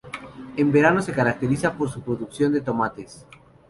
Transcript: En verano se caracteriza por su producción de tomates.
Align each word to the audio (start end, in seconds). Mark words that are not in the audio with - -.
En 0.57 0.71
verano 0.71 1.03
se 1.03 1.13
caracteriza 1.13 1.77
por 1.77 1.87
su 1.91 2.01
producción 2.01 2.53
de 2.53 2.61
tomates. 2.61 3.23